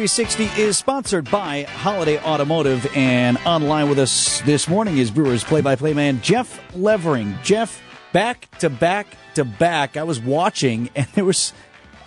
360 0.00 0.62
is 0.62 0.78
sponsored 0.78 1.30
by 1.30 1.64
Holiday 1.64 2.18
Automotive, 2.20 2.90
and 2.96 3.36
online 3.44 3.90
with 3.90 3.98
us 3.98 4.40
this 4.46 4.66
morning 4.66 4.96
is 4.96 5.10
Brewers 5.10 5.44
play-by-play 5.44 5.92
man 5.92 6.22
Jeff 6.22 6.58
Levering. 6.74 7.36
Jeff, 7.42 7.82
back 8.10 8.50
to 8.60 8.70
back 8.70 9.08
to 9.34 9.44
back. 9.44 9.98
I 9.98 10.04
was 10.04 10.18
watching, 10.18 10.88
and 10.96 11.06
there 11.08 11.26
was 11.26 11.52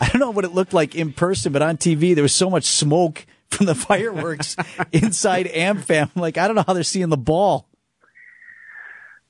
I 0.02 0.10
don't 0.10 0.20
know 0.20 0.32
what 0.32 0.44
it 0.44 0.54
looked 0.56 0.74
like 0.74 0.96
in 0.96 1.14
person, 1.14 1.54
but 1.54 1.62
on 1.62 1.78
TV 1.78 2.16
there 2.16 2.24
was 2.24 2.34
so 2.34 2.50
much 2.50 2.64
smoke 2.64 3.28
from 3.52 3.68
the 3.68 3.76
fireworks 3.76 4.55
inside 4.91 5.46
AmFam. 5.46 6.10
Like 6.16 6.39
I 6.39 6.48
don't 6.48 6.55
know 6.55 6.64
how 6.66 6.73
they're 6.73 6.82
seeing 6.82 7.10
the 7.10 7.16
ball. 7.16 7.68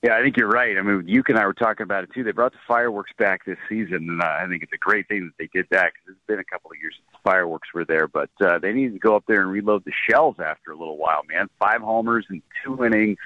Yeah, 0.01 0.15
I 0.15 0.21
think 0.21 0.37
you're 0.37 0.47
right. 0.47 0.77
I 0.77 0.81
mean, 0.83 1.03
you 1.05 1.21
and 1.27 1.37
I 1.37 1.45
were 1.45 1.53
talking 1.53 1.83
about 1.83 2.05
it 2.05 2.11
too. 2.13 2.23
They 2.23 2.31
brought 2.31 2.53
the 2.53 2.59
fireworks 2.65 3.11
back 3.17 3.43
this 3.43 3.57
season, 3.67 4.07
and 4.09 4.21
uh, 4.21 4.25
I 4.25 4.47
think 4.47 4.63
it's 4.63 4.71
a 4.71 4.77
great 4.77 5.09
thing 5.09 5.25
that 5.25 5.33
they 5.37 5.49
did 5.53 5.67
that 5.71 5.91
because 5.91 6.15
it's 6.15 6.27
been 6.27 6.39
a 6.39 6.45
couple 6.45 6.71
of 6.71 6.77
years 6.81 6.95
fireworks 7.23 7.69
were 7.73 7.85
there. 7.85 8.07
But 8.07 8.29
uh, 8.41 8.59
they 8.59 8.73
need 8.73 8.93
to 8.93 8.99
go 8.99 9.15
up 9.15 9.25
there 9.27 9.41
and 9.41 9.51
reload 9.51 9.83
the 9.85 9.91
shells 10.09 10.35
after 10.39 10.71
a 10.71 10.77
little 10.77 10.97
while, 10.97 11.21
man. 11.29 11.49
Five 11.59 11.81
homers 11.81 12.25
in 12.29 12.41
two 12.63 12.83
innings. 12.83 13.17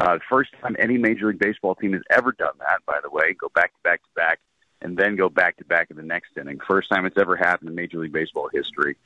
Uh, 0.00 0.18
first 0.28 0.50
time 0.60 0.76
any 0.78 0.96
Major 0.96 1.28
League 1.28 1.38
Baseball 1.38 1.74
team 1.74 1.92
has 1.92 2.02
ever 2.10 2.32
done 2.32 2.54
that, 2.60 2.80
by 2.86 2.98
the 3.02 3.10
way. 3.10 3.34
Go 3.34 3.48
back 3.54 3.72
to 3.74 3.80
back 3.84 4.02
to 4.02 4.08
back, 4.16 4.40
and 4.80 4.96
then 4.96 5.16
go 5.16 5.28
back 5.28 5.58
to 5.58 5.64
back 5.64 5.90
in 5.90 5.96
the 5.96 6.02
next 6.02 6.36
inning. 6.38 6.58
First 6.66 6.88
time 6.88 7.04
it's 7.04 7.18
ever 7.18 7.36
happened 7.36 7.68
in 7.68 7.74
Major 7.74 7.98
League 7.98 8.12
Baseball 8.12 8.48
history. 8.52 8.96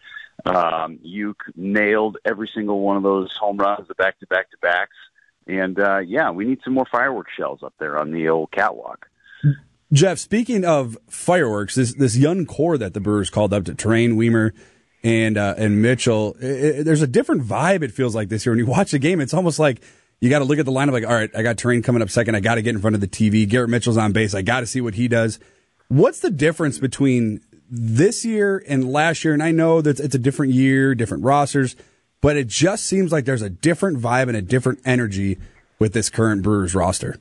Um, 0.45 1.00
you 1.02 1.34
nailed 1.56 2.18
every 2.24 2.48
single 2.54 2.80
one 2.80 2.96
of 2.96 3.02
those 3.02 3.34
home 3.37 3.56
runs, 3.56 3.88
the 3.88 3.95
back 3.95 4.20
to 4.20 4.26
back 4.28 4.50
to 4.50 4.56
backs 4.62 4.96
and 5.46 5.78
uh, 5.78 5.98
yeah, 5.98 6.30
we 6.30 6.45
need 6.45 6.60
some 6.64 6.74
more 6.74 6.87
fireworks 6.90 7.32
shells 7.37 7.62
up 7.62 7.74
there 7.78 7.98
on 7.98 8.10
the 8.10 8.28
old 8.28 8.50
catwalk. 8.50 9.09
Jeff, 9.92 10.18
speaking 10.18 10.64
of 10.64 10.96
fireworks, 11.08 11.74
this 11.76 11.95
this 11.95 12.16
young 12.16 12.46
core 12.46 12.76
that 12.78 12.95
the 12.95 13.00
Brewers 13.00 13.30
called 13.30 13.52
up 13.52 13.65
to 13.65 13.74
train 13.74 14.16
Wiemer 14.16 14.52
and 15.04 15.38
uh, 15.38 15.54
and 15.56 15.80
Mitchell, 15.80 16.37
it, 16.40 16.80
it, 16.80 16.84
there's 16.84 17.02
a 17.02 17.06
different 17.06 17.43
vibe. 17.43 17.82
It 17.82 17.93
feels 17.93 18.15
like 18.15 18.28
this 18.28 18.45
year 18.45 18.52
when 18.52 18.59
you 18.59 18.66
watch 18.66 18.90
the 18.90 18.98
game. 18.98 19.20
It's 19.20 19.34
almost 19.34 19.59
like 19.59 19.82
you 20.20 20.30
got 20.30 20.40
to 20.40 20.45
look 20.45 20.59
at 20.59 20.65
the 20.65 20.73
lineup 20.73 20.93
like, 20.93 21.06
all 21.06 21.15
right, 21.15 21.30
I 21.37 21.43
got 21.43 21.56
Turang 21.56 21.84
coming 21.84 22.02
up 22.02 22.10
second. 22.10 22.34
I 22.34 22.40
got 22.40 22.56
to 22.56 22.62
get 22.62 22.74
in 22.74 22.80
front 22.80 22.95
of 22.95 23.01
the 23.01 23.09
TV. 23.09 23.48
Garrett 23.48 23.70
Mitchell's 23.70 23.98
on 23.98 24.12
base. 24.12 24.34
I 24.34 24.43
got 24.43 24.60
to 24.60 24.66
see 24.66 24.80
what 24.80 24.95
he 24.95 25.09
does. 25.09 25.38
What's 25.88 26.21
the 26.21 26.30
difference 26.30 26.78
between 26.78 27.40
this 27.71 28.24
year 28.24 28.65
and 28.66 28.90
last 28.90 29.24
year? 29.24 29.34
And 29.34 29.43
I 29.43 29.52
know 29.52 29.80
that 29.82 30.00
it's 30.00 30.15
a 30.15 30.18
different 30.18 30.52
year, 30.52 30.95
different 30.95 31.23
rosters 31.23 31.76
but 32.21 32.37
it 32.37 32.48
just 32.48 32.84
seems 32.84 33.12
like 33.12 33.24
there's 33.24 33.43
a 33.43 33.50
different 33.50 33.98
vibe 34.00 34.28
and 34.28 34.37
a 34.37 34.43
different 34.43 34.80
energy 34.84 35.38
with 35.78 35.93
this 35.93 36.10
current 36.10 36.43
Brewers 36.43 36.74
roster. 36.74 37.21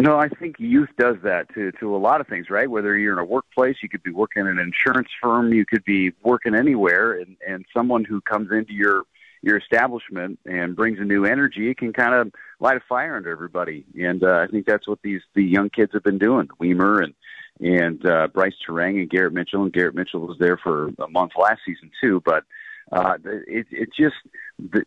Know, 0.00 0.18
I 0.18 0.28
think 0.28 0.56
youth 0.58 0.88
does 0.98 1.16
that 1.24 1.52
to 1.54 1.72
to 1.72 1.94
a 1.94 1.98
lot 1.98 2.22
of 2.22 2.26
things, 2.26 2.48
right? 2.48 2.70
Whether 2.70 2.96
you're 2.96 3.12
in 3.12 3.18
a 3.18 3.24
workplace, 3.24 3.76
you 3.82 3.88
could 3.88 4.02
be 4.02 4.10
working 4.10 4.40
in 4.42 4.48
an 4.48 4.58
insurance 4.58 5.08
firm, 5.20 5.52
you 5.52 5.66
could 5.66 5.84
be 5.84 6.12
working 6.22 6.54
anywhere, 6.54 7.12
and 7.12 7.36
and 7.46 7.66
someone 7.74 8.04
who 8.04 8.20
comes 8.22 8.50
into 8.50 8.72
your 8.72 9.02
your 9.42 9.58
establishment 9.58 10.38
and 10.46 10.76
brings 10.76 10.98
a 11.00 11.04
new 11.04 11.24
energy, 11.24 11.70
it 11.70 11.78
can 11.78 11.92
kind 11.92 12.14
of 12.14 12.32
light 12.60 12.76
a 12.76 12.80
fire 12.88 13.16
under 13.16 13.30
everybody. 13.30 13.84
And 13.98 14.22
uh, 14.22 14.38
I 14.38 14.46
think 14.46 14.66
that's 14.66 14.88
what 14.88 15.00
these 15.02 15.20
the 15.34 15.44
young 15.44 15.70
kids 15.70 15.92
have 15.92 16.02
been 16.02 16.18
doing. 16.18 16.48
Wiemer 16.60 17.04
and 17.04 17.14
and 17.60 18.06
uh, 18.06 18.28
Brice 18.28 18.54
Turang 18.66 18.98
and 19.00 19.10
Garrett 19.10 19.34
Mitchell, 19.34 19.64
and 19.64 19.72
Garrett 19.72 19.94
Mitchell 19.94 20.26
was 20.26 20.38
there 20.38 20.56
for 20.56 20.88
a 20.98 21.08
month 21.08 21.32
last 21.36 21.60
season 21.66 21.90
too, 22.00 22.22
but 22.24 22.44
uh, 22.90 23.18
it, 23.46 23.66
it 23.70 23.90
just 23.94 24.16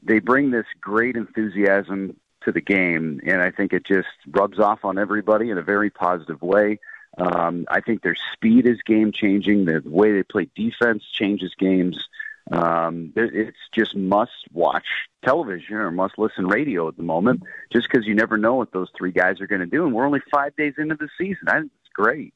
they 0.01 0.19
bring 0.19 0.49
this 0.49 0.65
great 0.81 1.15
enthusiasm 1.15 2.15
to 2.45 2.51
the 2.51 2.61
game, 2.61 3.19
and 3.25 3.41
I 3.41 3.51
think 3.51 3.73
it 3.73 3.85
just 3.85 4.07
rubs 4.27 4.59
off 4.59 4.83
on 4.83 4.97
everybody 4.97 5.49
in 5.49 5.57
a 5.57 5.63
very 5.63 5.89
positive 5.89 6.41
way. 6.41 6.79
Um, 7.17 7.65
I 7.69 7.81
think 7.81 8.01
their 8.01 8.15
speed 8.33 8.65
is 8.65 8.81
game 8.85 9.11
changing. 9.11 9.65
The 9.65 9.81
way 9.85 10.11
they 10.11 10.23
play 10.23 10.49
defense 10.55 11.03
changes 11.11 11.53
games. 11.57 12.07
Um, 12.51 13.13
it's 13.15 13.57
just 13.73 13.95
must 13.95 14.31
watch 14.51 14.85
television 15.23 15.75
or 15.75 15.91
must 15.91 16.17
listen 16.17 16.47
radio 16.47 16.87
at 16.87 16.97
the 16.97 17.03
moment, 17.03 17.43
just 17.71 17.87
because 17.89 18.05
you 18.05 18.15
never 18.15 18.37
know 18.37 18.55
what 18.55 18.73
those 18.73 18.89
three 18.97 19.11
guys 19.11 19.39
are 19.39 19.47
going 19.47 19.61
to 19.61 19.67
do. 19.67 19.85
And 19.85 19.93
we're 19.93 20.05
only 20.05 20.21
five 20.31 20.55
days 20.55 20.73
into 20.77 20.95
the 20.95 21.07
season. 21.17 21.47
I 21.47 21.59
think 21.59 21.71
it's 21.81 21.93
great. 21.93 22.33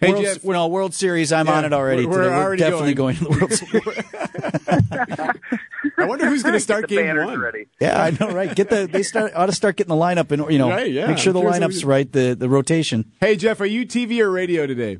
Hey, 0.00 0.12
World, 0.12 0.24
Jeff, 0.24 0.44
well, 0.44 0.70
World 0.70 0.94
Series, 0.94 1.30
I'm 1.30 1.46
yeah, 1.46 1.58
on 1.58 1.64
it 1.66 1.72
already. 1.74 2.06
We're, 2.06 2.30
we're, 2.30 2.44
we're 2.44 2.56
definitely 2.56 2.94
going. 2.94 3.16
going. 3.16 3.38
to 3.38 3.58
the 3.60 3.80
World 3.80 5.36
Series. 5.36 5.59
I 6.00 6.06
wonder 6.06 6.26
who's 6.26 6.42
going 6.42 6.54
to 6.54 6.60
start 6.60 6.88
game 6.88 7.16
one. 7.16 7.38
Ready. 7.38 7.66
Yeah, 7.80 8.02
I 8.02 8.10
know, 8.10 8.30
right? 8.30 8.54
Get 8.54 8.70
the 8.70 8.86
they 8.92 9.02
start 9.02 9.32
ought 9.34 9.46
to 9.46 9.52
start 9.52 9.76
getting 9.76 9.94
the 9.94 10.00
lineup 10.00 10.30
and 10.30 10.50
you 10.52 10.58
know 10.58 10.70
right, 10.70 10.90
yeah. 10.90 11.06
make 11.06 11.18
sure 11.18 11.32
the 11.32 11.40
lineup's 11.40 11.84
right, 11.84 12.10
the 12.10 12.34
the 12.34 12.48
rotation. 12.48 13.12
Hey, 13.20 13.36
Jeff, 13.36 13.60
are 13.60 13.66
you 13.66 13.86
TV 13.86 14.20
or 14.20 14.30
radio 14.30 14.66
today? 14.66 14.98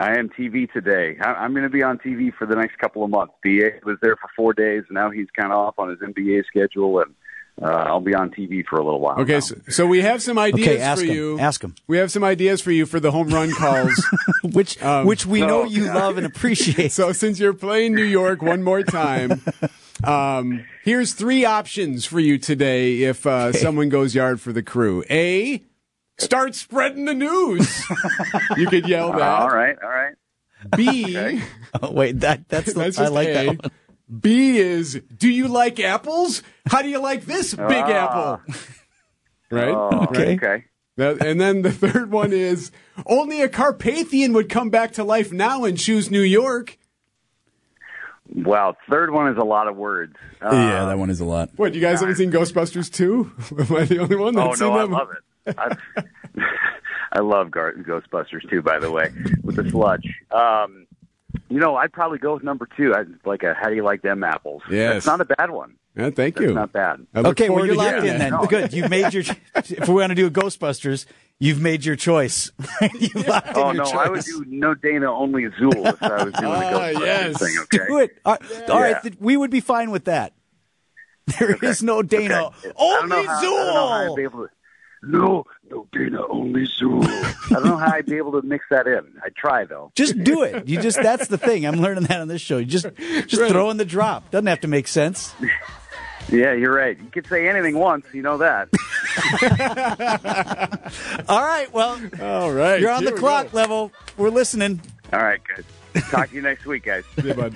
I 0.00 0.16
am 0.16 0.28
TV 0.28 0.72
today. 0.72 1.18
I'm 1.20 1.52
going 1.52 1.64
to 1.64 1.68
be 1.68 1.82
on 1.82 1.98
TV 1.98 2.32
for 2.32 2.46
the 2.46 2.54
next 2.54 2.78
couple 2.78 3.02
of 3.02 3.10
months. 3.10 3.34
BA 3.42 3.80
was 3.84 3.96
there 4.00 4.14
for 4.14 4.30
four 4.36 4.52
days. 4.52 4.84
And 4.88 4.94
now 4.94 5.10
he's 5.10 5.26
kind 5.36 5.52
of 5.52 5.58
off 5.58 5.74
on 5.76 5.88
his 5.88 5.98
NBA 5.98 6.44
schedule, 6.46 7.00
and 7.00 7.14
uh, 7.60 7.66
I'll 7.66 8.00
be 8.00 8.14
on 8.14 8.30
TV 8.30 8.64
for 8.64 8.78
a 8.78 8.84
little 8.84 9.00
while. 9.00 9.18
Okay, 9.20 9.40
so, 9.40 9.56
so, 9.68 9.86
we 9.86 10.02
have 10.02 10.22
some 10.22 10.38
ideas 10.38 10.68
okay, 10.68 10.78
ask 10.80 11.00
for 11.00 11.06
him. 11.06 11.14
you. 11.14 11.38
Ask 11.38 11.62
him. 11.62 11.74
We 11.86 11.98
have 11.98 12.12
some 12.12 12.22
ideas 12.22 12.60
for 12.60 12.70
you 12.70 12.86
for 12.86 13.00
the 13.00 13.10
home 13.10 13.28
run 13.28 13.50
calls, 13.52 14.06
which 14.44 14.80
um, 14.82 15.06
which 15.06 15.26
we 15.26 15.40
know 15.40 15.64
you 15.64 15.86
love 15.86 16.18
and 16.18 16.26
appreciate. 16.26 16.92
So 16.92 17.12
since 17.12 17.40
you're 17.40 17.54
playing 17.54 17.94
New 17.94 18.04
York 18.04 18.42
one 18.42 18.62
more 18.62 18.82
time, 18.82 19.42
um, 20.04 20.64
here's 20.84 21.14
three 21.14 21.44
options 21.44 22.04
for 22.04 22.20
you 22.20 22.38
today. 22.38 23.02
If 23.02 23.26
uh, 23.26 23.46
okay. 23.46 23.58
someone 23.58 23.88
goes 23.88 24.14
yard 24.14 24.40
for 24.40 24.52
the 24.52 24.62
crew, 24.62 25.02
a 25.10 25.62
start 26.18 26.54
spreading 26.54 27.06
the 27.06 27.14
news. 27.14 27.84
you 28.56 28.66
could 28.66 28.86
yell 28.88 29.12
that. 29.18 29.22
all 29.22 29.50
right, 29.50 29.76
all 29.82 29.88
right. 29.90 30.14
B. 30.76 31.16
Okay. 31.16 31.42
Oh, 31.82 31.92
wait, 31.92 32.20
that 32.20 32.48
that's, 32.48 32.72
that's 32.74 32.98
I 32.98 33.08
like 33.08 33.28
a. 33.28 33.32
that 33.32 33.46
one. 33.46 33.60
B 34.08 34.58
is, 34.58 35.00
do 35.16 35.28
you 35.28 35.48
like 35.48 35.78
apples? 35.80 36.42
How 36.66 36.82
do 36.82 36.88
you 36.88 37.00
like 37.00 37.24
this 37.24 37.54
big 37.54 37.84
ah. 37.86 38.38
apple? 38.38 38.54
right? 39.50 39.74
Oh, 39.74 40.06
okay. 40.10 40.34
okay. 40.36 40.64
And 40.98 41.40
then 41.40 41.62
the 41.62 41.70
third 41.70 42.10
one 42.10 42.32
is, 42.32 42.72
only 43.06 43.40
a 43.40 43.48
Carpathian 43.48 44.32
would 44.32 44.48
come 44.48 44.68
back 44.68 44.92
to 44.94 45.04
life 45.04 45.32
now 45.32 45.64
and 45.64 45.78
choose 45.78 46.10
New 46.10 46.22
York. 46.22 46.76
Wow, 48.34 48.76
third 48.90 49.10
one 49.10 49.32
is 49.32 49.38
a 49.38 49.44
lot 49.44 49.68
of 49.68 49.76
words. 49.76 50.14
Uh, 50.42 50.50
yeah, 50.52 50.84
that 50.86 50.98
one 50.98 51.08
is 51.08 51.20
a 51.20 51.24
lot. 51.24 51.50
What, 51.56 51.74
you 51.74 51.80
guys 51.80 52.00
haven't 52.00 52.16
seen 52.16 52.30
Ghostbusters 52.30 52.92
2? 52.92 53.32
Am 53.58 53.76
I 53.76 53.84
the 53.84 53.98
only 53.98 54.16
one 54.16 54.34
that's 54.34 54.60
oh, 54.60 54.68
no, 54.68 54.84
seen 54.84 54.94
I 54.94 54.98
love 54.98 55.08
it. 55.12 55.56
I 57.12 57.18
love 57.20 57.48
Ghostbusters 57.48 58.48
2, 58.50 58.60
by 58.60 58.78
the 58.78 58.90
way, 58.90 59.12
with 59.42 59.56
the 59.56 59.70
sludge. 59.70 60.06
Um, 60.30 60.87
you 61.50 61.58
know, 61.58 61.76
I'd 61.76 61.92
probably 61.92 62.18
go 62.18 62.34
with 62.34 62.42
number 62.42 62.68
two. 62.76 62.94
I 62.94 63.04
like 63.24 63.42
a 63.42 63.54
how 63.54 63.68
do 63.68 63.74
you 63.74 63.84
like 63.84 64.02
them 64.02 64.22
apples? 64.24 64.62
Yes, 64.70 64.98
it's 64.98 65.06
not 65.06 65.20
a 65.20 65.24
bad 65.24 65.50
one. 65.50 65.74
Yeah, 65.96 66.10
thank 66.10 66.36
That's 66.36 66.46
you. 66.46 66.54
Not 66.54 66.72
bad. 66.72 67.06
Okay, 67.16 67.48
well 67.50 67.66
you're 67.66 67.74
locked 67.74 68.04
in 68.04 68.18
then. 68.18 68.30
No. 68.30 68.46
Good. 68.46 68.72
You've 68.72 68.90
made 68.90 69.12
your. 69.12 69.24
if 69.56 69.88
we 69.88 69.94
want 69.94 70.10
to 70.10 70.14
do 70.14 70.26
a 70.26 70.30
Ghostbusters, 70.30 71.06
you've 71.40 71.60
made 71.60 71.84
your 71.84 71.96
choice. 71.96 72.52
you've 73.00 73.26
locked 73.26 73.56
oh 73.56 73.70
in 73.70 73.76
your 73.76 73.84
no, 73.84 73.90
choice. 73.90 74.06
I 74.06 74.08
would 74.08 74.24
do 74.24 74.44
no 74.46 74.74
Dana, 74.74 75.12
only 75.12 75.44
Zuul 75.44 75.92
if 75.92 76.02
I 76.02 76.24
was 76.24 76.34
doing 76.34 76.34
the 76.34 76.48
ah, 76.48 76.72
Ghostbusters 76.72 77.00
yes. 77.00 77.38
thing. 77.38 77.58
Okay, 77.62 77.86
do 77.88 77.98
it. 77.98 78.18
All 78.24 78.36
right, 78.40 78.50
yeah. 78.50 78.72
all 78.72 78.80
right, 78.80 79.20
we 79.20 79.36
would 79.36 79.50
be 79.50 79.60
fine 79.60 79.90
with 79.90 80.04
that. 80.04 80.34
There 81.38 81.52
okay. 81.52 81.66
is 81.66 81.82
no 81.82 82.02
Dana, 82.02 82.46
okay. 82.46 82.72
only 82.76 83.26
Zuul. 83.26 84.48
No, 85.02 85.44
no 85.70 85.86
Dana, 85.92 86.26
only 86.28 86.66
Zuul. 86.66 87.06
I 87.06 87.54
don't 87.54 87.64
know 87.64 87.76
how 87.76 87.92
I'd 87.92 88.06
be 88.06 88.16
able 88.16 88.32
to 88.32 88.42
mix 88.42 88.64
that 88.70 88.86
in. 88.86 89.04
I'd 89.24 89.36
try 89.36 89.64
though. 89.64 89.92
Just 89.94 90.22
do 90.22 90.42
it. 90.42 90.68
You 90.68 90.80
just 90.80 91.00
that's 91.00 91.28
the 91.28 91.38
thing. 91.38 91.66
I'm 91.66 91.80
learning 91.80 92.04
that 92.04 92.20
on 92.20 92.28
this 92.28 92.42
show. 92.42 92.58
You 92.58 92.66
just 92.66 92.86
just 92.96 93.40
right. 93.40 93.50
throw 93.50 93.70
in 93.70 93.76
the 93.76 93.84
drop. 93.84 94.30
Doesn't 94.30 94.46
have 94.46 94.60
to 94.60 94.68
make 94.68 94.88
sense. 94.88 95.34
Yeah, 96.30 96.52
you're 96.52 96.74
right. 96.74 96.98
You 96.98 97.10
could 97.10 97.26
say 97.26 97.48
anything 97.48 97.78
once, 97.78 98.04
you 98.12 98.20
know 98.20 98.36
that. 98.38 98.68
All 101.28 101.42
right, 101.42 101.72
well, 101.72 101.98
all 102.20 102.52
right. 102.52 102.80
You're 102.80 102.90
on 102.90 103.04
the 103.04 103.12
clock 103.12 103.52
go. 103.52 103.56
level. 103.56 103.92
We're 104.16 104.28
listening. 104.28 104.80
All 105.12 105.22
right, 105.22 105.40
good. 105.42 105.64
Talk 106.10 106.28
to 106.28 106.34
you 106.34 106.42
next 106.42 106.66
week, 106.66 106.84
guys. 106.84 107.04
Yeah, 107.24 107.32
bud. 107.32 107.54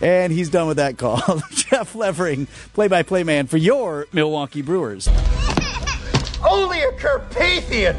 And 0.00 0.32
he's 0.32 0.48
done 0.48 0.68
with 0.68 0.76
that 0.78 0.96
call. 0.96 1.20
Jeff 1.50 1.94
Levering, 1.94 2.46
play-by-play 2.72 3.24
man 3.24 3.46
for 3.46 3.56
your 3.56 4.06
Milwaukee 4.12 4.62
Brewers. 4.62 5.08
Only 6.46 6.82
a 6.82 6.92
Carpathian 6.92 7.96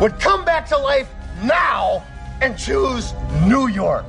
would 0.00 0.18
come 0.18 0.44
back 0.44 0.66
to 0.68 0.78
life 0.78 1.10
now 1.42 2.02
and 2.40 2.58
choose 2.58 3.12
New 3.46 3.68
York. 3.68 4.06